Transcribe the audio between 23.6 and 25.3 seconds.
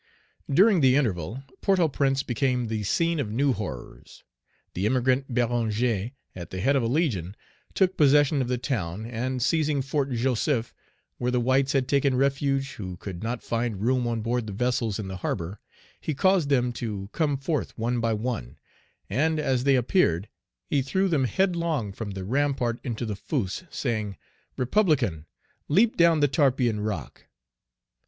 saying, "Republican,